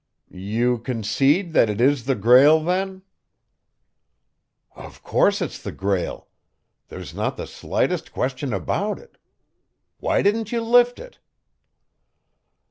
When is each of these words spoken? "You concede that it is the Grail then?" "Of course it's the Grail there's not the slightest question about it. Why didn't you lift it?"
"You 0.33 0.79
concede 0.79 1.53
that 1.53 1.69
it 1.69 1.79
is 1.79 2.05
the 2.05 2.15
Grail 2.15 2.59
then?" 2.63 3.03
"Of 4.75 5.03
course 5.03 5.43
it's 5.43 5.61
the 5.61 5.71
Grail 5.71 6.27
there's 6.87 7.13
not 7.13 7.37
the 7.37 7.45
slightest 7.45 8.11
question 8.11 8.51
about 8.51 8.97
it. 8.97 9.19
Why 9.99 10.23
didn't 10.23 10.51
you 10.51 10.61
lift 10.61 10.97
it?" 10.97 11.19